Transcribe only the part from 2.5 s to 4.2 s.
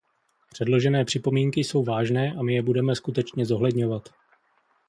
je budeme skutečně zohledňovat.